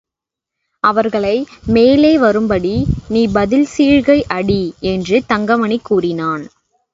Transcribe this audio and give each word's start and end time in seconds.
அவர்களை 0.83 1.33
மேலே 1.67 2.17
வரும்படி 2.17 2.73
நீ 3.09 3.21
பதில் 3.27 3.67
சீழ்க்கை 3.77 4.17
அடி 4.37 4.61
என்று 4.93 5.19
தங்கமணி 5.27 5.79
கூறினான். 5.83 6.43